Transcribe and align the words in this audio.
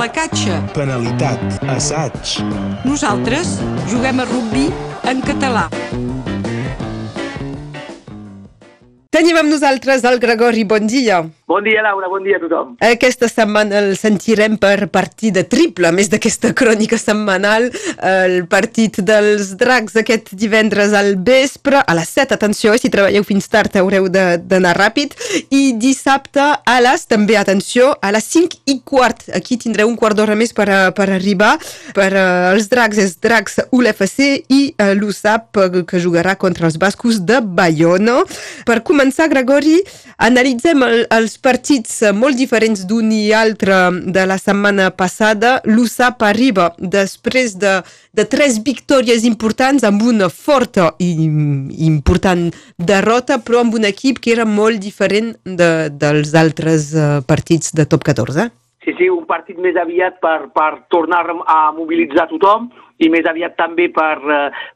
placatge. 0.00 0.54
Penalitat. 0.72 1.40
Assaig. 1.68 2.38
Nosaltres 2.88 3.58
juguem 3.90 4.22
a 4.22 4.24
rugby 4.24 4.70
en 5.10 5.20
català. 5.20 5.66
Tenim 9.12 9.36
amb 9.42 9.52
nosaltres 9.52 10.06
el 10.08 10.16
Gregori, 10.22 10.64
bon 10.64 10.88
dia. 10.88 11.20
Bon 11.50 11.64
dia, 11.64 11.82
Laura, 11.82 12.06
bon 12.06 12.22
dia 12.22 12.36
a 12.38 12.40
tothom. 12.44 12.76
Aquesta 12.78 13.26
setmana 13.26 13.80
el 13.80 13.96
sentirem 13.98 14.54
per 14.62 14.86
partida 14.86 15.42
triple, 15.42 15.88
a 15.88 15.90
més 15.90 16.06
d'aquesta 16.06 16.52
crònica 16.54 16.94
setmanal, 16.94 17.64
el 18.06 18.44
partit 18.46 19.00
dels 19.02 19.56
dracs 19.58 19.98
aquest 19.98 20.30
divendres 20.38 20.94
al 20.94 21.16
vespre, 21.26 21.80
a 21.82 21.96
les 21.98 22.12
7, 22.14 22.36
atenció, 22.38 22.76
si 22.78 22.90
treballeu 22.94 23.26
fins 23.26 23.50
tard 23.50 23.74
haureu 23.80 24.06
d'anar 24.06 24.76
ràpid, 24.78 25.16
i 25.50 25.72
dissabte 25.74 26.44
a 26.54 26.76
les, 26.86 27.08
també 27.10 27.34
atenció, 27.40 27.96
a 27.98 28.12
les 28.14 28.30
5 28.30 28.60
i 28.70 28.78
quart, 28.86 29.26
aquí 29.34 29.58
tindreu 29.58 29.90
un 29.90 29.98
quart 29.98 30.14
d'hora 30.20 30.38
més 30.38 30.54
per, 30.54 30.68
a, 30.70 30.78
per 30.94 31.08
arribar, 31.16 31.56
per 31.98 32.12
uh, 32.12 32.52
els 32.52 32.70
dracs, 32.70 33.02
és 33.02 33.18
dracs 33.18 33.58
ULFC 33.74 34.46
i 34.54 34.60
l'USAP 35.02 35.58
que 35.90 35.98
jugarà 35.98 36.38
contra 36.38 36.70
els 36.70 36.78
bascos 36.78 37.18
de 37.26 37.42
Bayona. 37.42 38.20
Per 38.70 38.80
començar, 38.86 39.26
Gregori, 39.34 39.80
analitzem 40.30 40.86
el, 40.86 40.98
els 41.10 41.39
partits 41.42 41.98
molt 42.16 42.38
diferents 42.38 42.84
d'un 42.88 43.10
i 43.12 43.32
altre 43.36 43.78
de 44.16 44.26
la 44.28 44.38
setmana 44.40 44.90
passada. 44.94 45.58
L'USAP 45.64 46.22
arriba 46.28 46.70
després 46.78 47.56
de, 47.60 47.80
de 48.12 48.26
tres 48.28 48.60
victòries 48.64 49.26
importants 49.28 49.84
amb 49.88 50.04
una 50.06 50.30
forta 50.30 50.92
i 51.00 51.10
important 51.88 52.48
derrota, 52.76 53.40
però 53.44 53.64
amb 53.64 53.76
un 53.80 53.88
equip 53.88 54.20
que 54.22 54.34
era 54.36 54.46
molt 54.46 54.80
diferent 54.80 55.34
de, 55.44 55.90
dels 55.90 56.34
altres 56.38 56.92
uh, 56.94 57.20
partits 57.26 57.74
de 57.74 57.88
top 57.88 58.06
14. 58.12 58.50
Sí, 58.80 58.94
sí, 58.96 59.10
un 59.12 59.26
partit 59.28 59.58
més 59.60 59.76
aviat 59.76 60.16
per, 60.24 60.48
per 60.56 60.86
tornar 60.88 61.20
a 61.44 61.58
mobilitzar 61.76 62.30
tothom 62.30 62.70
i 63.00 63.10
més 63.12 63.26
aviat 63.28 63.52
també 63.58 63.90
per, 63.92 64.16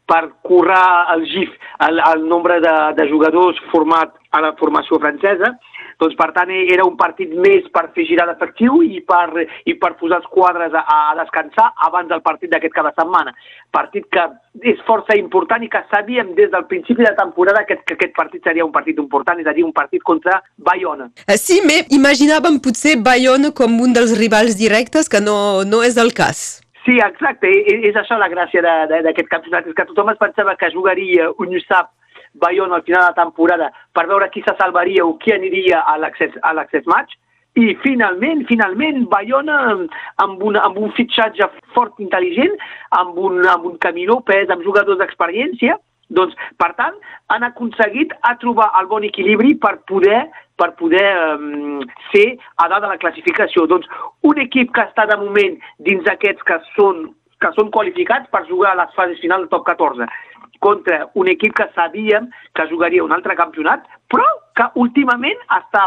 per 0.09 0.23
currar 0.45 1.13
el 1.15 1.25
GIF, 1.29 1.55
el, 1.87 2.01
el 2.05 2.27
nombre 2.29 2.59
de, 2.61 2.75
de 2.99 3.09
jugadors 3.09 3.61
format 3.73 4.13
a 4.37 4.43
la 4.45 4.53
formació 4.61 5.01
francesa. 5.01 5.55
Doncs, 6.01 6.17
per 6.19 6.31
tant, 6.37 6.51
era 6.51 6.87
un 6.87 6.97
partit 7.01 7.33
més 7.35 7.67
per 7.75 7.89
fer 7.95 8.07
girar 8.09 8.27
d'efectiu 8.31 8.81
i, 8.83 9.01
per, 9.07 9.47
i 9.67 9.77
per 9.81 9.95
posar 10.01 10.21
els 10.23 10.31
quadres 10.33 10.75
a, 10.75 10.85
a 10.85 11.15
descansar 11.21 11.71
abans 11.87 12.11
del 12.11 12.25
partit 12.25 12.53
d'aquest 12.53 12.75
cada 12.75 12.95
setmana. 12.97 13.35
Partit 13.75 14.09
que 14.13 14.27
és 14.63 14.83
força 14.89 15.17
important 15.19 15.63
i 15.65 15.71
que 15.71 15.83
sabíem 15.91 16.35
des 16.39 16.51
del 16.53 16.67
principi 16.71 17.07
de 17.07 17.15
temporada 17.19 17.65
que, 17.69 17.79
que 17.87 17.99
aquest 17.99 18.15
partit 18.17 18.45
seria 18.45 18.67
un 18.67 18.75
partit 18.75 18.99
important, 19.03 19.41
és 19.41 19.49
a 19.51 19.55
dir, 19.57 19.65
un 19.67 19.75
partit 19.77 20.03
contra 20.03 20.41
Bayona. 20.59 21.11
Sí, 21.39 21.61
me 21.67 21.83
imaginàvem 21.95 22.61
potser 22.65 22.99
Bayona 23.03 23.55
com 23.57 23.81
un 23.83 23.97
dels 23.97 24.15
rivals 24.19 24.59
directes, 24.61 25.11
que 25.11 25.23
no, 25.23 25.65
no 25.69 25.83
és 25.87 25.99
el 26.01 26.15
cas. 26.17 26.45
Sí, 26.85 26.99
exacte, 27.01 27.49
és, 27.49 27.87
és 27.91 27.97
això 27.97 28.19
la 28.21 28.29
gràcia 28.29 28.61
d'aquest 28.61 29.29
campionat, 29.31 29.69
és 29.69 29.77
que 29.77 29.87
tothom 29.89 30.11
es 30.13 30.21
pensava 30.21 30.57
que 30.61 30.73
jugaria 30.75 31.31
un 31.41 31.55
USAP 31.57 31.89
Bayona 32.35 32.77
al 32.77 32.83
final 32.83 33.03
de 33.03 33.11
la 33.13 33.19
temporada 33.23 33.71
per 33.93 34.07
veure 34.11 34.31
qui 34.31 34.43
se 34.43 34.55
salvaria 34.59 35.07
o 35.07 35.17
qui 35.19 35.33
aniria 35.33 35.85
a 35.87 35.97
l'accés 35.99 36.87
match 36.87 37.15
i 37.55 37.75
finalment, 37.85 38.43
finalment, 38.49 39.05
Bayona 39.11 39.57
amb, 39.71 40.43
una, 40.43 40.65
amb 40.67 40.79
un 40.83 40.91
fitxatge 40.97 41.47
fort 41.75 42.01
intel·ligent, 42.03 42.57
amb 42.99 43.19
un, 43.19 43.45
amb 43.47 43.69
un 43.71 43.77
caminó 43.79 44.19
pes, 44.27 44.51
amb 44.51 44.65
jugadors 44.67 44.99
d'experiència, 44.99 45.77
doncs, 46.15 46.35
per 46.59 46.73
tant, 46.79 46.97
han 47.31 47.47
aconseguit 47.47 48.11
a 48.27 48.35
trobar 48.43 48.73
el 48.81 48.91
bon 48.91 49.07
equilibri 49.07 49.55
per 49.55 49.77
poder 49.89 50.25
per 50.59 50.71
poder 50.79 51.07
um, 51.35 51.81
ser 52.13 52.37
a 52.63 52.69
dalt 52.71 52.85
de 52.85 52.91
la 52.93 53.01
classificació. 53.03 53.65
Doncs 53.71 53.89
un 54.23 54.39
equip 54.39 54.71
que 54.75 54.85
està 54.87 55.07
de 55.11 55.17
moment 55.19 55.57
dins 55.83 56.07
aquests 56.11 56.47
que 56.47 56.61
són, 56.75 57.09
que 57.43 57.51
són 57.57 57.73
qualificats 57.75 58.31
per 58.31 58.45
jugar 58.47 58.75
a 58.75 58.81
les 58.85 58.95
fases 58.99 59.19
finals 59.23 59.47
del 59.47 59.55
top 59.57 59.67
14 59.73 60.07
contra 60.61 61.09
un 61.15 61.29
equip 61.29 61.55
que 61.57 61.69
sabíem 61.75 62.31
que 62.55 62.69
jugaria 62.71 63.05
un 63.05 63.13
altre 63.13 63.37
campionat, 63.37 63.85
però 64.13 64.27
que 64.55 64.69
últimament 64.81 65.41
està, 65.59 65.85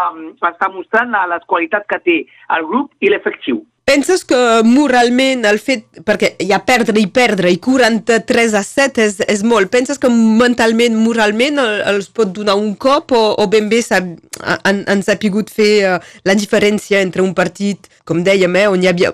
està 0.52 0.70
mostrant 0.74 1.16
les 1.32 1.48
qualitats 1.48 1.88
que 1.88 2.00
té 2.04 2.18
el 2.58 2.68
grup 2.68 2.92
i 3.00 3.12
l'efectiu. 3.12 3.64
Penses 3.88 4.26
que 4.28 4.38
moralment 4.68 5.46
el 5.48 5.62
fet, 5.64 5.86
perquè 6.04 6.34
hi 6.44 6.50
ha 6.52 6.58
perdre 6.68 7.00
i 7.00 7.06
perdre 7.08 7.54
i 7.54 7.56
43 7.64 8.58
a 8.60 8.64
7 8.68 9.00
és, 9.06 9.16
és 9.32 9.44
molt, 9.48 9.72
penses 9.72 9.96
que 10.04 10.12
mentalment, 10.12 10.98
moralment 11.00 11.62
els 11.64 12.10
pot 12.12 12.34
donar 12.36 12.58
un 12.60 12.74
cop 12.76 13.16
o, 13.16 13.22
o 13.40 13.48
ben 13.48 13.70
bé 13.72 13.80
han, 13.88 14.84
han 14.92 15.06
sapigut 15.08 15.48
fer 15.48 15.72
uh, 15.88 15.96
la 16.28 16.36
diferència 16.36 17.00
entre 17.00 17.24
un 17.24 17.32
partit, 17.32 17.88
com 18.04 18.20
dèiem, 18.28 18.60
eh, 18.60 18.68
on 18.68 18.84
hi 18.84 18.92
havia 18.92 19.14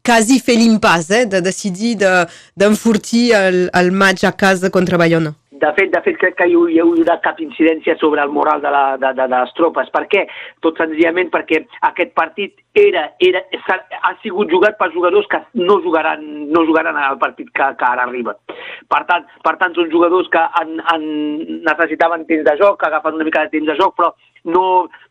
quasi 0.00 0.40
fer 0.40 0.56
l'impàs, 0.56 1.12
eh, 1.12 1.24
de 1.28 1.44
decidir 1.44 1.98
d'enfortir 2.00 3.26
de, 3.28 3.44
el, 3.44 3.62
el 3.76 3.92
maig 3.92 4.24
a 4.24 4.32
casa 4.32 4.72
contra 4.72 4.96
Bayona? 4.96 5.36
De 5.64 5.70
fet, 5.72 5.88
de 5.94 6.00
fet 6.04 6.18
crec 6.20 6.34
que 6.36 6.46
hi, 6.50 6.56
hi 6.74 6.80
haurà 6.82 7.14
cap 7.24 7.38
incidència 7.40 7.94
sobre 7.96 8.20
el 8.20 8.32
moral 8.36 8.60
de, 8.60 8.68
la, 8.74 8.82
de, 9.00 9.12
de, 9.16 9.24
de 9.32 9.38
les 9.40 9.52
tropes. 9.56 9.88
Per 9.94 10.02
què? 10.12 10.24
Tot 10.66 10.76
senzillament 10.80 11.30
perquè 11.32 11.62
aquest 11.88 12.12
partit 12.18 12.60
era, 12.76 13.06
era, 13.24 13.40
ha 14.04 14.12
sigut 14.20 14.52
jugat 14.52 14.76
per 14.76 14.90
jugadors 14.92 15.30
que 15.32 15.40
no 15.62 15.78
jugaran, 15.86 16.26
no 16.52 16.66
jugaran 16.68 16.98
al 17.00 17.16
partit 17.22 17.48
que, 17.48 17.70
que 17.80 17.88
ara 17.88 18.04
arriba. 18.04 18.36
Per 18.92 19.02
tant, 19.08 19.24
per 19.46 19.54
tant, 19.62 19.72
són 19.78 19.88
jugadors 19.94 20.28
que 20.34 20.42
han, 20.60 20.76
han, 20.92 21.06
necessitaven 21.70 22.28
temps 22.28 22.44
de 22.44 22.56
joc, 22.60 22.80
que 22.82 22.90
agafen 22.90 23.16
una 23.16 23.28
mica 23.30 23.46
de 23.46 23.54
temps 23.56 23.72
de 23.72 23.78
joc, 23.80 23.96
però 23.96 24.12
no, 24.52 24.66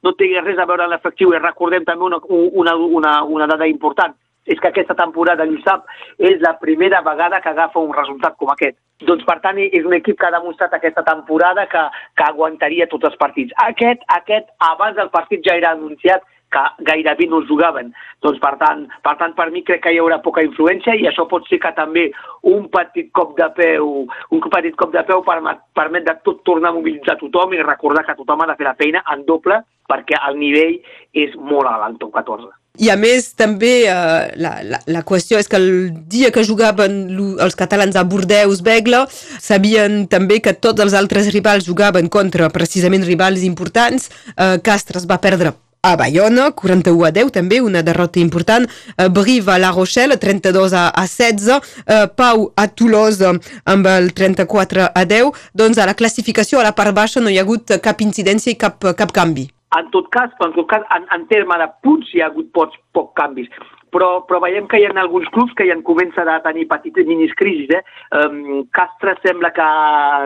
no 0.05 0.13
té 0.19 0.29
res 0.37 0.61
a 0.61 0.69
veure 0.69 0.85
amb 0.85 0.93
l'efectiu. 0.93 1.33
I 1.33 1.41
recordem 1.41 1.89
també 1.89 2.11
una, 2.11 2.21
una, 2.29 2.77
una, 3.01 3.15
una 3.39 3.49
dada 3.49 3.71
important 3.71 4.13
és 4.45 4.59
que 4.59 4.69
aquesta 4.69 4.95
temporada 4.99 5.45
l'USAP 5.47 5.87
és 6.31 6.41
la 6.43 6.55
primera 6.59 7.01
vegada 7.05 7.41
que 7.41 7.53
agafa 7.53 7.79
un 7.79 7.93
resultat 7.95 8.35
com 8.37 8.51
aquest. 8.53 8.77
Doncs, 9.07 9.23
per 9.27 9.39
tant, 9.43 9.59
és 9.59 9.85
un 9.85 9.95
equip 9.97 10.19
que 10.19 10.27
ha 10.27 10.35
demostrat 10.35 10.75
aquesta 10.75 11.03
temporada 11.07 11.65
que, 11.71 11.81
que 12.17 12.27
aguantaria 12.27 12.87
tots 12.91 13.09
els 13.09 13.17
partits. 13.19 13.55
Aquest, 13.65 14.03
aquest, 14.15 14.51
abans 14.63 14.95
del 14.99 15.11
partit 15.15 15.43
ja 15.47 15.57
era 15.59 15.73
anunciat 15.75 16.23
que 16.53 16.63
gairebé 16.85 17.27
no 17.27 17.41
es 17.41 17.47
jugaven. 17.49 17.91
Doncs, 18.21 18.39
per 18.43 18.53
tant, 18.61 18.85
per 19.05 19.15
tant, 19.19 19.33
per 19.37 19.49
mi 19.51 19.63
crec 19.65 19.83
que 19.83 19.93
hi 19.93 19.99
haurà 20.01 20.19
poca 20.23 20.45
influència 20.45 20.95
i 20.95 21.07
això 21.09 21.25
pot 21.29 21.47
ser 21.49 21.59
que 21.63 21.73
també 21.75 22.05
un 22.53 22.67
petit 22.77 23.09
cop 23.17 23.35
de 23.39 23.49
peu, 23.57 23.93
un 24.37 24.49
petit 24.55 24.77
cop 24.79 24.93
de 24.93 25.03
peu 25.09 25.25
permet, 25.25 25.63
permet 25.75 26.05
de 26.07 26.15
tot 26.27 26.43
tornar 26.47 26.71
a 26.71 26.77
mobilitzar 26.77 27.17
tothom 27.21 27.57
i 27.57 27.63
recordar 27.65 28.05
que 28.05 28.19
tothom 28.19 28.45
ha 28.45 28.51
de 28.53 28.59
fer 28.59 28.69
la 28.69 28.77
feina 28.79 29.03
en 29.15 29.25
doble 29.29 29.63
perquè 29.89 30.19
el 30.29 30.37
nivell 30.39 30.77
és 31.25 31.33
molt 31.39 31.69
alt 31.69 31.89
al 31.89 31.97
top 31.99 32.13
14. 32.21 32.53
I 32.81 32.87
a 32.89 32.95
més 32.97 33.27
també 33.37 33.83
eh, 33.85 34.29
la, 34.41 34.55
la, 34.65 34.79
la 34.89 35.01
qüestió 35.05 35.37
és 35.37 35.45
que 35.45 35.59
el 35.59 35.91
dia 36.09 36.31
que 36.33 36.41
jugaven 36.41 37.03
els 37.37 37.53
catalans 37.53 37.93
a 37.93 38.01
Bordeus, 38.01 38.63
Begla, 38.65 39.03
sabien 39.37 40.07
també 40.09 40.39
que 40.41 40.55
tots 40.57 40.81
els 40.81 40.95
altres 40.97 41.29
rivals 41.35 41.69
jugaven 41.69 42.09
contra 42.09 42.49
precisament 42.49 43.05
rivals 43.05 43.45
importants. 43.45 44.09
Eh, 44.33 44.57
Castres 44.65 45.05
va 45.05 45.21
perdre 45.21 45.53
a 45.83 45.93
Bayona, 45.99 46.49
41 46.57 47.05
a 47.05 47.13
10 47.13 47.29
també, 47.35 47.61
una 47.61 47.83
derrota 47.83 48.21
important, 48.23 48.65
uh, 48.95 49.09
Brive 49.11 49.51
a 49.51 49.59
La 49.59 49.73
Rochelle, 49.75 50.15
32 50.17 50.73
a, 50.73 50.87
a 50.95 51.03
16, 51.05 51.59
uh, 51.59 52.05
Pau 52.15 52.53
a 52.55 52.69
Toulouse 52.71 53.33
amb 53.67 53.89
el 53.91 54.13
34 54.15 54.87
a 54.95 55.03
10, 55.05 55.43
doncs 55.53 55.77
a 55.77 55.89
la 55.91 55.97
classificació 55.99 56.61
a 56.61 56.69
la 56.69 56.71
part 56.73 56.95
baixa 56.95 57.19
no 57.19 57.29
hi 57.29 57.37
ha 57.37 57.43
hagut 57.43 57.75
cap 57.83 57.99
incidència 58.01 58.55
i 58.55 58.57
cap, 58.57 58.79
cap 58.95 59.11
canvi. 59.11 59.51
En 59.77 59.87
tot 59.93 60.09
cas, 60.13 60.33
en, 60.39 60.51
tot 60.57 60.67
cas 60.69 60.83
en, 60.95 61.07
en 61.15 61.23
terme 61.31 61.57
de 61.61 61.69
punts 61.85 62.11
hi 62.13 62.21
ha 62.21 62.29
hagut 62.31 62.51
pocs, 62.53 62.77
poc 62.93 63.13
canvis 63.19 63.49
però, 63.93 64.23
però 64.27 64.41
veiem 64.43 64.67
que 64.69 64.79
hi 64.81 64.87
ha 64.87 64.93
alguns 64.97 65.29
clubs 65.35 65.53
que 65.57 65.67
ja 65.69 65.75
en 65.77 65.83
comencen 65.85 66.29
a 66.29 66.39
tenir 66.45 66.65
petites 66.71 67.05
minis 67.07 67.33
crisis. 67.39 67.69
Eh? 67.77 67.83
Um, 68.17 68.65
Castre 68.73 69.15
sembla 69.21 69.53
que, 69.53 69.69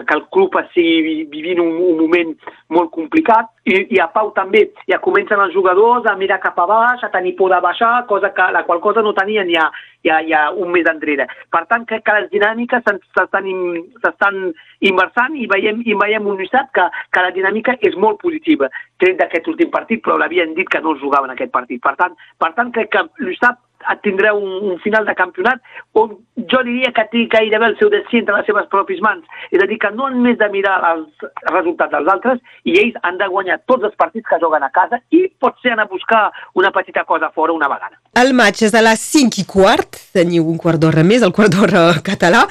que 0.07 0.17
el 0.17 0.23
club 0.33 0.55
estigui 0.63 1.25
vivint 1.33 1.61
un, 1.63 1.75
un 1.91 1.99
moment 1.99 2.33
molt 2.73 2.93
complicat 2.95 3.51
i, 3.67 3.75
i 3.95 3.99
a 3.99 4.07
Pau 4.13 4.31
també 4.35 4.63
ja 4.89 4.99
comencen 5.03 5.41
els 5.43 5.53
jugadors 5.55 6.07
a 6.07 6.15
mirar 6.19 6.39
cap 6.43 6.57
a 6.63 6.67
baix, 6.69 7.03
a 7.03 7.11
tenir 7.13 7.35
por 7.35 7.51
de 7.51 7.59
baixar, 7.63 8.05
cosa 8.07 8.31
que, 8.33 8.47
la 8.55 8.63
qual 8.67 8.79
cosa 8.83 9.03
no 9.03 9.13
tenien 9.17 9.51
ja, 9.51 9.67
ja, 10.07 10.21
ja 10.27 10.47
un 10.55 10.71
mes 10.71 10.87
enrere. 10.87 11.27
Per 11.51 11.63
tant, 11.67 11.85
crec 11.89 12.05
que 12.07 12.15
les 12.17 12.29
dinàmiques 12.31 12.87
s'estan 12.87 13.49
inversant 13.51 15.35
i 15.35 15.47
veiem, 15.51 15.83
i 15.85 15.97
veiem 15.99 16.31
un 16.31 16.39
missatge 16.39 16.71
que, 16.79 16.87
que 17.11 17.25
la 17.27 17.35
dinàmica 17.35 17.77
és 17.83 17.95
molt 17.99 18.21
positiva, 18.23 18.71
tret 19.01 19.19
d'aquest 19.19 19.51
últim 19.51 19.71
partit, 19.73 20.03
però 20.03 20.17
l'havien 20.17 20.55
dit 20.57 20.69
que 20.71 20.81
no 20.81 20.95
jugaven 21.01 21.35
aquest 21.35 21.51
partit. 21.51 21.83
Per 21.83 21.95
tant, 21.99 22.15
per 22.39 22.53
tant 22.55 22.71
crec 22.75 22.93
que 22.95 23.07
l'USAP 23.23 23.59
tindrà 24.03 24.33
un, 24.33 24.47
un 24.71 24.79
final 24.83 25.05
de 25.05 25.15
campionat 25.15 25.61
on 25.97 26.15
jo 26.51 26.61
diria 26.65 26.91
que 26.93 27.05
té 27.11 27.23
gairebé 27.31 27.71
el 27.71 27.77
seu 27.79 27.89
destí 27.89 28.19
entre 28.19 28.35
les 28.37 28.45
seves 28.49 28.67
pròpies 28.71 29.01
mans. 29.01 29.25
És 29.51 29.61
a 29.63 29.67
dir, 29.69 29.79
que 29.81 29.89
no 29.95 30.07
han 30.07 30.19
més 30.21 30.37
de 30.37 30.49
mirar 30.53 30.75
els 30.91 31.27
resultats 31.49 31.93
dels 31.93 32.11
altres 32.13 32.41
i 32.67 32.77
ells 32.81 32.97
han 33.07 33.17
de 33.17 33.29
guanyar 33.31 33.59
tots 33.69 33.87
els 33.87 33.95
partits 33.97 34.27
que 34.29 34.39
juguen 34.41 34.65
a 34.65 34.71
casa 34.73 34.99
i 35.09 35.25
potser 35.41 35.73
anar 35.73 35.87
a 35.87 35.91
buscar 35.93 36.23
una 36.59 36.71
petita 36.75 37.05
cosa 37.09 37.31
fora 37.33 37.55
una 37.55 37.69
vegada. 37.71 37.97
El 38.17 38.33
maig 38.37 38.61
és 38.65 38.73
a 38.73 38.81
les 38.81 39.01
5 39.13 39.41
i 39.41 39.45
quart, 39.49 39.99
teniu 40.13 40.45
un 40.49 40.57
quart 40.61 40.81
d'hora 40.81 41.03
més, 41.05 41.25
el 41.25 41.33
quart 41.33 41.53
d'hora 41.53 41.85
català, 42.09 42.45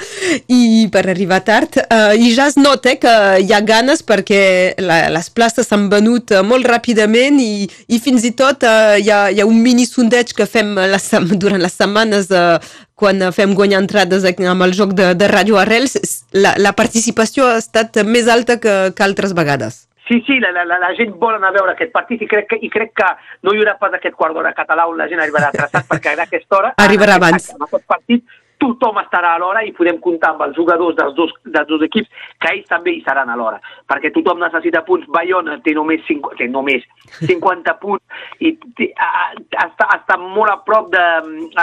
i 0.51 0.87
per 0.91 1.05
arribar 1.07 1.41
tard, 1.47 1.79
uh, 1.83 2.15
i 2.15 2.31
ja 2.35 2.47
es 2.51 2.59
nota 2.59 2.95
que 2.99 3.13
hi 3.43 3.53
ha 3.55 3.61
ganes 3.67 4.03
perquè 4.07 4.41
la, 4.83 5.05
les 5.13 5.31
places 5.31 5.67
s'han 5.67 5.87
venut 5.91 6.31
molt 6.47 6.67
ràpidament 6.67 7.39
i, 7.43 7.67
i 7.87 7.99
fins 8.03 8.25
i 8.27 8.33
tot 8.35 8.63
uh, 8.67 8.95
hi, 8.99 9.11
ha, 9.11 9.27
hi 9.31 9.43
ha 9.43 9.47
un 9.47 9.59
mini 9.63 9.87
sondeig 9.87 10.31
que 10.35 10.47
fem 10.49 10.75
la 10.75 10.99
setmana 10.99 11.16
durant 11.41 11.61
les 11.61 11.73
setmanes 11.73 12.29
eh, 12.31 12.59
quan 12.95 13.21
fem 13.33 13.53
guanyar 13.57 13.81
entrades 13.83 14.25
amb 14.27 14.65
el 14.65 14.73
joc 14.77 14.93
de, 14.97 15.13
de 15.17 15.27
Ràdio 15.31 15.59
Arrels, 15.61 15.97
la, 16.33 16.55
la 16.57 16.73
participació 16.73 17.47
ha 17.47 17.57
estat 17.61 18.01
més 18.05 18.27
alta 18.27 18.59
que, 18.59 18.77
que 18.95 19.03
altres 19.05 19.33
vegades. 19.37 19.87
Sí, 20.07 20.21
sí, 20.25 20.39
la, 20.39 20.53
la, 20.55 20.63
la 20.79 20.93
gent 20.95 21.11
vol 21.19 21.35
anar 21.35 21.49
a 21.51 21.57
veure 21.57 21.73
aquest 21.73 21.91
partit 21.91 22.21
i 22.23 22.27
crec 22.31 22.47
que, 22.53 22.57
i 22.63 22.69
crec 22.71 22.93
que 22.95 23.07
no 23.43 23.51
hi 23.51 23.59
haurà 23.59 23.75
pas 23.79 23.93
aquest 23.97 24.15
quart 24.15 24.33
d'hora 24.37 24.53
català 24.55 24.85
on 24.87 24.95
la 24.99 25.09
gent 25.11 25.19
arribarà 25.19 25.51
atrasat 25.51 25.87
perquè 25.91 26.15
a 26.15 26.23
aquesta 26.23 26.59
hora... 26.59 26.73
Arribarà 26.79 27.17
abans. 27.19 27.49
En 27.51 27.65
aquest 27.67 27.83
partit 27.91 28.23
tothom 28.61 28.99
estarà 29.01 29.33
a 29.35 29.41
l'hora 29.41 29.63
i 29.65 29.73
podem 29.77 29.99
comptar 30.03 30.33
amb 30.33 30.45
els 30.47 30.55
jugadors 30.57 30.95
dels 30.97 31.15
dos, 31.17 31.33
dels 31.45 31.67
dos 31.69 31.83
equips 31.87 32.09
que 32.41 32.53
ells 32.53 32.69
també 32.69 32.95
hi 32.95 33.03
seran 33.05 33.29
a 33.29 33.37
l'hora 33.39 33.61
perquè 33.89 34.11
tothom 34.13 34.41
necessita 34.43 34.83
punts. 34.87 35.07
Bayona 35.13 35.57
té 35.65 35.73
només, 35.77 36.03
5, 36.07 36.33
té 36.39 36.47
només 36.51 36.85
50 37.19 37.75
punts 37.83 38.43
i 38.43 38.53
té, 38.77 38.89
a, 38.97 39.31
està, 39.65 39.89
està 39.97 40.17
molt 40.21 40.51
a 40.51 40.59
prop 40.67 40.89
de 40.93 41.05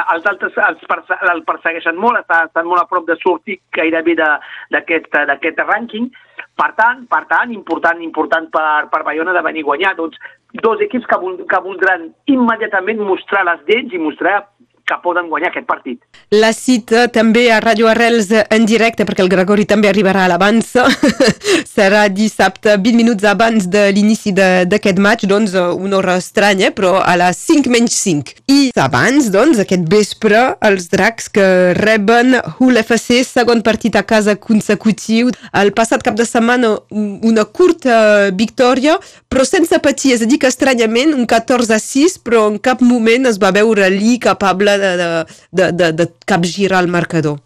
els 0.03 0.29
altres 0.31 0.57
els 0.69 0.85
perse, 0.91 1.19
el 1.33 1.43
persegueixen 1.49 1.99
molt 2.01 2.23
està, 2.23 2.45
estan 2.49 2.69
molt 2.71 2.83
a 2.83 2.89
prop 2.91 3.09
de 3.09 3.19
sortir 3.23 3.61
gairebé 3.77 4.17
d'aquest 4.19 5.65
rànquing. 5.65 6.11
Per 6.55 6.71
tant, 6.79 7.05
per 7.11 7.25
tant, 7.31 7.51
important, 7.51 8.01
important 8.03 8.47
per, 8.55 8.87
per 8.91 9.03
Bayona 9.07 9.35
de 9.35 9.43
venir 9.43 9.65
a 9.65 9.69
guanyar. 9.71 9.95
Doncs 9.99 10.19
dos 10.63 10.83
equips 10.83 11.07
que, 11.11 11.19
que 11.51 11.61
voldran 11.63 12.09
immediatament 12.31 13.03
mostrar 13.03 13.43
les 13.49 13.63
dents 13.71 13.95
i 13.95 14.03
mostrar 14.03 14.37
que 14.85 14.97
poden 15.03 15.29
guanyar 15.33 15.51
aquest 15.51 15.67
partit. 15.67 16.01
La 16.35 16.53
cita 16.53 17.07
també 17.13 17.47
a 17.53 17.61
Radio 17.63 17.89
Arrels 17.89 18.29
en 18.33 18.67
directe, 18.69 19.07
perquè 19.09 19.23
el 19.25 19.31
Gregori 19.33 19.65
també 19.69 19.89
arribarà 19.89 20.25
a 20.25 20.31
l'avança. 20.33 20.87
Serà 21.77 22.05
dissabte, 22.13 22.77
20 22.77 23.01
minuts 23.01 23.25
abans 23.29 23.69
de 23.71 23.87
l'inici 23.97 24.35
d'aquest 24.35 25.01
match, 25.01 25.27
doncs 25.31 25.55
una 25.57 25.99
hora 25.99 26.19
estranya, 26.21 26.71
però 26.77 26.99
a 27.01 27.17
les 27.21 27.41
5 27.49 27.73
menys 27.73 27.97
5. 28.05 28.35
I 28.53 28.59
abans, 28.81 29.31
doncs, 29.33 29.63
aquest 29.63 29.89
vespre, 29.91 30.43
els 30.69 30.91
dracs 30.93 31.31
que 31.33 31.47
reben 31.79 32.37
Hull 32.59 32.81
FC, 32.83 33.23
segon 33.25 33.65
partit 33.65 33.97
a 33.97 34.05
casa 34.05 34.37
consecutiu. 34.37 35.33
El 35.57 35.73
passat 35.77 36.05
cap 36.05 36.19
de 36.19 36.29
setmana 36.29 36.75
una 36.91 37.47
curta 37.49 38.31
victòria, 38.37 38.99
però 39.33 39.47
sense 39.49 39.79
patir, 39.81 40.13
és 40.19 40.25
a 40.25 40.29
dir 40.29 40.41
que 40.43 40.51
estranyament 40.51 41.15
un 41.17 41.25
14 41.31 41.73
a 41.73 41.81
6, 41.81 42.19
però 42.27 42.47
en 42.53 42.61
cap 42.63 42.85
moment 42.85 43.31
es 43.31 43.41
va 43.41 43.55
veure 43.55 43.89
l'I 43.91 44.19
capable 44.23 44.74
de, 44.79 44.93
de, 45.01 45.09
de, 45.51 45.73
de, 45.73 45.93
de 45.93 46.07
capgirar 46.27 46.83
el 46.85 46.89
marcador. 46.89 47.39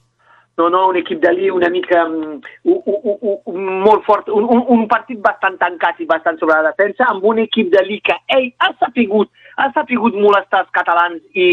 No, 0.59 0.67
no, 0.75 0.89
un 0.91 0.97
equip 0.99 1.21
d'allí 1.23 1.53
una 1.55 1.69
mica 1.71 2.01
un, 2.09 2.41
un, 2.67 3.37
un, 3.47 3.59
molt 3.85 4.03
fort, 4.09 4.27
un, 4.35 4.49
un 4.75 4.89
partit 4.91 5.21
bastant 5.23 5.55
tancat 5.61 6.01
i 6.03 6.07
bastant 6.11 6.41
sobre 6.41 6.57
la 6.57 6.73
defensa, 6.73 7.07
amb 7.07 7.23
un 7.31 7.39
equip 7.45 7.71
d'allí 7.71 8.01
que 8.03 8.17
ell 8.35 8.49
ha 8.59 8.73
sapigut, 8.81 9.31
ha 9.63 9.69
sapigut 9.77 10.19
molestar 10.19 10.65
els 10.65 10.75
catalans 10.75 11.23
i, 11.39 11.47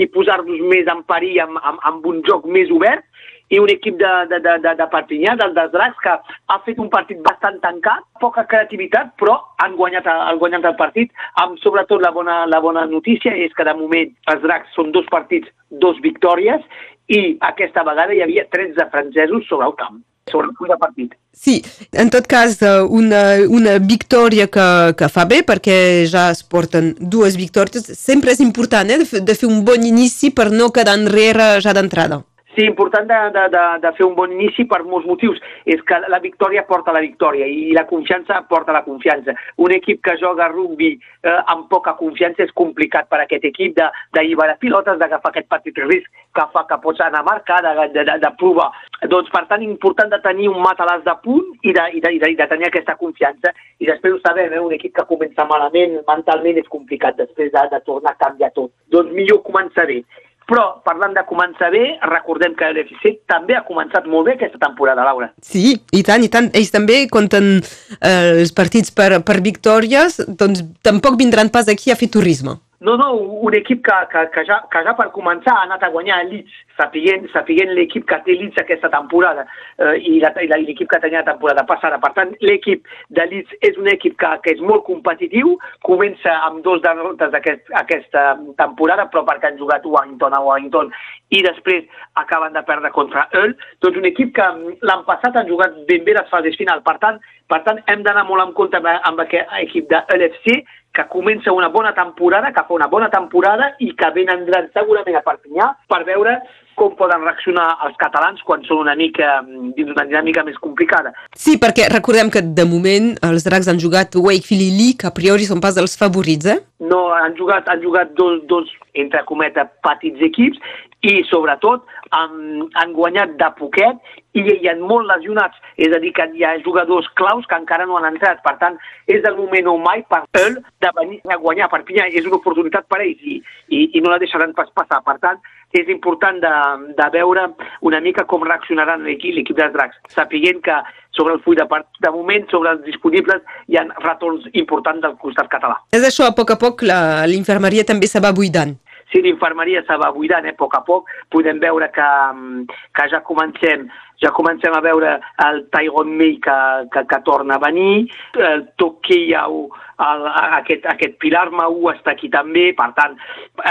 i 0.00 0.08
posar-nos 0.14 0.64
més 0.72 0.88
en 0.88 1.04
perill 1.04 1.42
amb, 1.44 1.60
amb, 1.68 1.84
amb 1.90 2.08
un 2.08 2.24
joc 2.24 2.48
més 2.48 2.72
obert, 2.72 3.04
i 3.48 3.60
un 3.62 3.70
equip 3.70 3.98
de, 4.00 4.12
de, 4.30 4.40
de, 4.42 4.56
de, 4.64 4.72
de 4.78 4.86
Perpinyà, 4.92 5.36
del 5.38 5.54
dels 5.56 5.72
Dracs, 5.74 6.00
que 6.02 6.14
ha 6.16 6.58
fet 6.66 6.80
un 6.82 6.90
partit 6.90 7.20
bastant 7.26 7.60
tancat, 7.62 8.02
poca 8.22 8.46
creativitat, 8.50 9.14
però 9.20 9.36
han 9.62 9.76
guanyat, 9.78 10.08
han 10.10 10.40
guanyat 10.42 10.66
el 10.72 10.76
partit, 10.80 11.14
amb 11.42 11.60
sobretot 11.62 12.02
la 12.02 12.10
bona, 12.16 12.42
la 12.50 12.60
bona 12.64 12.86
notícia 12.90 13.34
és 13.46 13.54
que 13.54 13.66
de 13.68 13.76
moment 13.78 14.12
els 14.32 14.42
Dracs 14.42 14.74
són 14.74 14.92
dos 14.96 15.06
partits, 15.12 15.48
dos 15.70 16.00
victòries, 16.02 16.66
i 17.06 17.36
aquesta 17.46 17.86
vegada 17.86 18.14
hi 18.14 18.24
havia 18.24 18.48
13 18.50 18.90
francesos 18.90 19.46
sobre 19.46 19.70
el 19.70 19.78
camp 19.78 20.02
sobre 20.30 20.48
el 20.48 20.78
partit. 20.78 21.14
Sí, 21.30 21.62
en 21.92 22.10
tot 22.10 22.26
cas, 22.26 22.60
eh, 22.62 22.82
una, 22.82 23.36
una 23.48 23.78
victòria 23.78 24.48
que, 24.50 24.94
que 24.98 25.08
fa 25.12 25.24
bé, 25.24 25.42
perquè 25.46 25.76
ja 26.10 26.30
es 26.34 26.42
porten 26.42 26.94
dues 26.98 27.36
victòries. 27.38 27.92
Sempre 27.94 28.34
és 28.34 28.40
important 28.42 28.90
eh, 28.90 28.98
de, 28.98 29.06
fer, 29.06 29.22
de 29.22 29.36
fer 29.38 29.46
un 29.46 29.62
bon 29.64 29.84
inici 29.86 30.32
per 30.34 30.50
no 30.50 30.72
quedar 30.74 30.96
enrere 30.98 31.60
ja 31.62 31.76
d'entrada. 31.76 32.24
Sí, 32.56 32.64
important 32.64 33.06
de, 33.06 33.16
de, 33.34 33.48
de, 33.52 33.62
de 33.82 33.90
fer 33.98 34.06
un 34.06 34.14
bon 34.16 34.30
inici 34.32 34.64
per 34.64 34.78
molts 34.88 35.04
motius. 35.04 35.36
És 35.68 35.82
que 35.84 35.98
la 36.08 36.20
victòria 36.24 36.62
porta 36.64 36.94
la 36.96 37.02
victòria 37.04 37.44
i 37.44 37.74
la 37.76 37.84
confiança 37.84 38.38
porta 38.48 38.72
la 38.72 38.80
confiança. 38.86 39.34
Un 39.60 39.74
equip 39.76 40.00
que 40.06 40.14
joga 40.16 40.46
rugby 40.48 40.94
eh, 40.94 41.34
amb 41.52 41.66
poca 41.68 41.92
confiança 41.98 42.46
és 42.46 42.54
complicat 42.56 43.10
per 43.12 43.20
aquest 43.20 43.44
equip 43.44 43.76
d'alliberar 43.76 44.56
pilotes, 44.62 44.96
d'agafar 44.96 45.34
aquest 45.34 45.50
petit 45.52 45.82
risc 45.84 46.08
que 46.32 46.46
fa 46.54 46.64
que 46.70 46.80
pots 46.80 47.02
anar 47.04 47.20
a 47.20 47.28
marcar, 47.28 47.60
de, 47.66 47.88
de, 47.92 48.04
de, 48.08 48.18
de 48.24 48.30
provar. 48.40 48.70
Doncs, 49.04 49.28
per 49.34 49.44
tant, 49.50 49.60
important 49.60 50.08
de 50.14 50.20
tenir 50.24 50.48
un 50.48 50.62
matalàs 50.64 51.04
de 51.04 51.12
punt 51.26 51.50
i 51.60 51.74
de, 51.76 51.84
i 51.92 52.00
de, 52.00 52.14
i 52.16 52.22
de, 52.22 52.30
i 52.32 52.38
de 52.40 52.46
tenir 52.48 52.70
aquesta 52.70 52.96
confiança. 52.96 53.52
I 53.84 53.90
després 53.90 54.16
ho 54.16 54.22
sabem, 54.24 54.56
eh? 54.56 54.62
un 54.64 54.72
equip 54.72 54.96
que 54.96 55.04
comença 55.12 55.44
malament, 55.44 55.98
mentalment 56.08 56.62
és 56.62 56.72
complicat 56.72 57.20
després 57.20 57.52
de, 57.52 57.66
de 57.74 57.82
tornar 57.84 58.16
a 58.16 58.24
canviar 58.24 58.54
tot. 58.56 58.72
Doncs 58.88 59.12
millor 59.12 59.44
començar 59.44 59.84
bé. 59.92 60.00
Però, 60.46 60.64
parlant 60.86 61.14
de 61.16 61.24
començar 61.26 61.72
bé, 61.74 61.82
recordem 62.06 62.52
que 62.54 62.68
l'FC 62.70 63.16
també 63.26 63.56
ha 63.58 63.64
començat 63.66 64.06
molt 64.06 64.28
bé 64.28 64.36
aquesta 64.36 64.60
temporada, 64.62 65.02
Laura. 65.08 65.32
Sí, 65.42 65.72
i 65.90 66.02
tant, 66.06 66.22
i 66.22 66.30
tant. 66.30 66.52
Ells 66.54 66.70
també 66.70 67.00
compten 67.10 67.56
eh, 67.58 68.44
els 68.44 68.54
partits 68.54 68.94
per, 68.94 69.10
per 69.26 69.40
victòries, 69.42 70.20
doncs 70.28 70.62
tampoc 70.86 71.18
vindran 71.18 71.50
pas 71.50 71.66
aquí 71.72 71.90
a 71.90 71.98
fer 71.98 72.12
turisme. 72.14 72.54
No, 72.80 72.96
no, 72.96 73.12
un 73.14 73.54
equip 73.54 73.82
que, 73.84 73.94
que, 74.12 74.22
que, 74.34 74.42
ja, 74.44 74.58
que 74.68 74.82
ja 74.84 74.92
per 74.98 75.06
començar 75.14 75.54
ha 75.54 75.62
anat 75.64 75.86
a 75.86 75.88
guanyar 75.94 76.18
a 76.20 76.26
Leeds, 76.28 76.52
sapiguent, 76.76 77.24
sapiguent 77.32 77.72
l'equip 77.72 78.04
que 78.10 78.18
té 78.26 78.36
Leeds 78.36 78.60
aquesta 78.60 78.90
temporada 78.92 79.46
eh, 79.80 79.94
i 80.04 80.18
l'equip 80.20 80.90
que 80.90 81.00
tenia 81.00 81.22
la 81.22 81.30
temporada 81.30 81.64
passada. 81.64 81.96
Per 82.02 82.12
tant, 82.18 82.34
l'equip 82.44 82.84
de 83.16 83.26
Leeds 83.30 83.56
és 83.70 83.80
un 83.80 83.88
equip 83.88 84.18
que, 84.20 84.32
que 84.44 84.56
és 84.58 84.60
molt 84.60 84.84
competitiu, 84.84 85.54
comença 85.88 86.36
amb 86.50 86.60
dos 86.68 86.84
derrotes 86.84 87.32
aquest, 87.40 87.64
aquesta 87.80 88.26
temporada, 88.60 89.08
però 89.08 89.24
perquè 89.24 89.50
han 89.50 89.60
jugat 89.62 89.88
Wellington 89.88 90.36
a 90.36 90.44
Wellington 90.44 90.92
i 91.32 91.40
després 91.42 91.88
acaben 92.20 92.52
de 92.52 92.62
perdre 92.68 92.92
contra 92.92 93.24
Earl. 93.32 93.56
Doncs 93.80 94.04
un 94.04 94.10
equip 94.12 94.36
que 94.36 94.52
l'any 94.84 95.06
passat 95.08 95.40
han 95.40 95.48
jugat 95.48 95.80
ben 95.88 96.04
bé 96.04 96.14
les 96.14 96.28
fases 96.28 96.60
final. 96.60 96.84
Per 96.84 96.98
tant, 97.00 97.18
per 97.48 97.64
tant 97.64 97.80
hem 97.88 98.04
d'anar 98.04 98.28
molt 98.28 98.44
en 98.44 98.52
compte 98.58 98.76
amb, 98.78 98.92
amb 98.92 99.24
aquest 99.24 99.48
equip 99.64 99.88
de 99.90 100.04
LFC 100.12 100.60
que 100.96 101.04
comença 101.12 101.52
una 101.52 101.68
bona 101.68 101.92
temporada, 101.94 102.52
que 102.52 102.64
fa 102.64 102.74
una 102.74 102.88
bona 102.88 103.10
temporada 103.12 103.74
i 103.84 103.92
que 103.98 104.12
vendran 104.14 104.70
segurament 104.74 105.18
a 105.18 105.24
Perpinyà 105.26 105.72
per 105.90 106.04
veure 106.08 106.38
com 106.76 106.92
poden 106.96 107.24
reaccionar 107.24 107.66
els 107.86 107.96
catalans 108.00 108.42
quan 108.44 108.64
són 108.68 108.82
una 108.84 108.94
mica 108.98 109.38
dins 109.46 109.92
una 109.92 110.04
dinàmica 110.08 110.44
més 110.44 110.58
complicada. 110.60 111.12
Sí, 111.32 111.56
perquè 111.60 111.88
recordem 111.92 112.30
que 112.32 112.44
de 112.44 112.66
moment 112.68 113.14
els 113.28 113.46
dracs 113.48 113.70
han 113.72 113.80
jugat 113.80 114.16
Wakefield 114.16 114.66
i 114.66 114.72
Lee, 114.76 114.96
que 115.00 115.08
a 115.08 115.14
priori 115.16 115.48
són 115.48 115.62
pas 115.64 115.78
els 115.80 115.96
favorits, 116.00 116.50
eh? 116.52 116.58
No, 116.84 117.06
han 117.16 117.36
jugat, 117.38 117.68
han 117.72 117.80
jugat 117.84 118.12
dos, 118.18 118.42
dos 118.50 118.68
entre 118.96 119.24
cometa, 119.28 119.64
petits 119.84 120.20
equips 120.28 120.60
i 121.06 121.22
sobretot 121.30 121.84
han, 122.16 122.66
han 122.74 122.94
guanyat 122.96 123.36
de 123.40 123.48
poquet 123.58 124.14
i 124.36 124.42
hi 124.44 124.68
ha 124.68 124.74
molt 124.78 125.08
lesionats, 125.08 125.56
és 125.80 125.92
a 125.94 126.00
dir, 126.02 126.12
que 126.16 126.26
hi 126.34 126.44
ha 126.44 126.56
jugadors 126.64 127.08
claus 127.18 127.46
que 127.48 127.56
encara 127.56 127.86
no 127.88 127.96
han 127.96 128.08
entrat. 128.10 128.42
Per 128.44 128.56
tant, 128.60 128.76
és 129.08 129.24
el 129.24 129.36
moment 129.38 129.70
o 129.72 129.76
mai 129.80 130.02
per 130.10 130.22
ell 130.42 130.58
de 130.84 130.90
venir 130.98 131.20
a 131.32 131.38
guanyar 131.40 131.70
per 131.72 131.84
Pinyà. 131.88 132.08
És 132.10 132.28
una 132.28 132.40
oportunitat 132.40 132.88
per 132.90 133.00
ells 133.04 133.22
i, 133.22 133.38
i, 133.68 133.86
i 133.96 134.02
no 134.04 134.12
la 134.12 134.20
deixaran 134.20 134.52
pas 134.56 134.68
passar. 134.76 135.00
Per 135.06 135.16
tant, 135.22 135.40
és 135.76 135.88
important 135.92 136.38
de, 136.42 136.54
de 137.00 137.08
veure 137.16 137.48
una 137.88 138.00
mica 138.04 138.26
com 138.28 138.44
reaccionaran 138.44 139.06
l'equip 139.06 139.56
dels 139.56 139.74
dracs, 139.74 139.98
sapiguent 140.12 140.60
que 140.64 140.76
sobre 141.16 141.34
el 141.34 141.40
full 141.44 141.56
de 141.56 141.64
part, 141.70 141.88
de 142.04 142.12
moment, 142.12 142.44
sobre 142.52 142.74
els 142.76 142.84
disponibles, 142.84 143.40
hi 143.72 143.80
ha 143.80 143.86
retorns 144.04 144.44
importants 144.52 145.00
del 145.04 145.16
costat 145.22 145.48
català. 145.52 145.78
És 145.96 146.04
això, 146.04 146.28
a 146.28 146.36
poc 146.36 146.52
a 146.52 146.60
poc 146.60 146.84
l'infermeria 146.84 147.88
també 147.88 148.10
se 148.10 148.20
va 148.20 148.36
buidant 148.36 148.76
si 149.16 149.24
l'infermeria 149.24 149.82
se 149.88 149.96
va 149.96 150.12
buidant 150.12 150.44
eh, 150.44 150.52
a 150.52 150.58
poc 150.60 150.76
a 150.76 150.82
poc, 150.84 151.08
podem 151.32 151.60
veure 151.62 151.88
que, 151.94 152.08
mm, 152.36 152.66
que 152.92 153.08
ja 153.12 153.22
comencem 153.24 153.88
ja 154.20 154.30
comencem 154.32 154.72
a 154.72 154.80
veure 154.80 155.18
el 155.44 155.66
Tyron 155.72 156.14
May 156.16 156.38
que, 156.40 156.56
que, 156.92 157.02
que 157.08 157.18
torna 157.24 157.56
a 157.56 157.62
venir, 157.66 158.08
el 158.36 158.64
Tokeyau, 158.80 159.66
el, 160.06 160.26
aquest, 160.60 160.88
aquest 160.88 161.18
Pilar 161.20 161.50
Mau 161.52 161.90
està 161.92 162.14
aquí 162.14 162.30
també, 162.32 162.70
per 162.76 162.92
tant, 162.96 163.18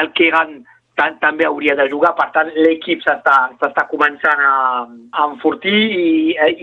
el 0.01 0.11
Keran 0.17 0.59
tant, 0.99 1.17
també 1.21 1.47
hauria 1.47 1.75
de 1.75 1.87
jugar, 1.91 2.13
per 2.17 2.29
tant 2.35 2.51
l'equip 2.55 3.03
s'està 3.05 3.87
començant 3.91 4.41
a, 4.41 4.55
a 4.85 5.27
enfortir 5.31 5.75
i, 5.97 6.07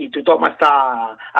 i 0.05 0.09
tothom 0.15 0.47
està, 0.49 0.73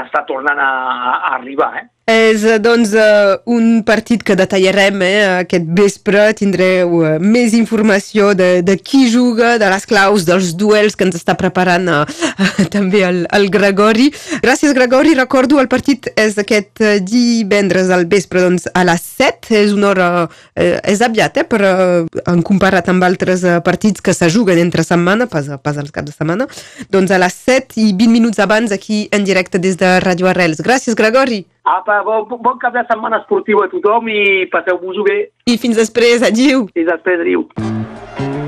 està 0.04 0.24
tornant 0.30 0.60
a, 0.60 0.72
a 1.16 1.36
arribar. 1.40 1.72
Eh? 1.82 1.88
És, 2.04 2.42
doncs, 2.60 2.92
uh, 3.00 3.38
un 3.48 3.78
partit 3.88 4.20
que 4.28 4.36
detallarem 4.36 5.00
eh, 5.06 5.20
aquest 5.46 5.70
vespre. 5.72 6.26
Tindreu 6.36 6.98
uh, 6.98 7.12
més 7.24 7.54
informació 7.56 8.34
de, 8.36 8.58
de 8.60 8.76
qui 8.76 9.06
juga, 9.08 9.54
de 9.56 9.70
les 9.72 9.88
claus, 9.88 10.26
dels 10.28 10.52
duels 10.60 10.98
que 11.00 11.08
ens 11.08 11.16
està 11.16 11.38
preparant 11.40 11.88
uh, 11.88 12.02
també 12.76 13.06
el, 13.08 13.22
el 13.32 13.48
Gregori. 13.54 14.10
Gràcies, 14.44 14.76
Gregori. 14.76 15.16
Recordo, 15.16 15.62
el 15.64 15.72
partit 15.72 16.12
és 16.20 16.36
aquest 16.44 16.84
divendres 17.08 17.88
al 17.88 18.04
vespre, 18.12 18.44
doncs, 18.44 18.68
a 18.76 18.84
les 18.92 19.08
7. 19.24 19.56
És 19.64 19.72
una 19.72 19.94
hora... 19.94 20.10
Uh, 20.28 20.76
és 20.84 21.00
aviat, 21.08 21.40
eh, 21.40 21.48
però 21.48 21.72
uh, 22.04 22.22
en 22.28 22.44
comparat 22.44 22.92
amb 22.92 23.08
altres 23.08 23.48
partits 23.64 24.04
que 24.04 24.12
se 24.12 24.28
juguen 24.28 24.60
entre 24.60 24.84
setmana, 24.84 25.30
pas, 25.32 25.48
pas 25.64 25.80
als 25.80 25.96
caps 25.96 26.12
de 26.12 26.18
setmana, 26.20 26.52
doncs 26.92 27.16
a 27.16 27.24
les 27.24 27.42
7 27.48 27.80
i 27.80 27.90
20 27.96 28.12
minuts 28.12 28.44
abans 28.44 28.76
aquí 28.76 29.06
en 29.16 29.24
directe 29.24 29.64
des 29.64 29.80
de 29.80 30.02
Radio 30.04 30.28
Arrels. 30.28 30.60
Gràcies, 30.60 31.00
Gregori. 31.00 31.46
Apa, 31.64 32.02
bon, 32.04 32.26
bon 32.44 32.58
cap 32.60 32.74
de 32.76 32.82
setmana 32.90 33.22
esportiu 33.22 33.62
a 33.64 33.70
tothom 33.72 34.10
i 34.12 34.44
passeu-vos-ho 34.52 35.06
bé. 35.08 35.16
I 35.48 35.56
fins 35.56 35.80
després, 35.80 36.26
adiu. 36.28 36.66
Fins 36.76 36.90
després, 36.92 37.24
adiu. 37.24 37.46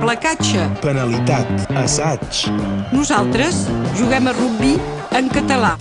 placatge. 0.04 0.68
penalitat, 0.84 1.48
assaig, 1.80 2.44
Nosaltres 2.92 3.64
juguem 3.96 4.28
a 4.28 4.36
rugbi 4.36 4.76
en 5.16 5.32
català. 5.32 5.78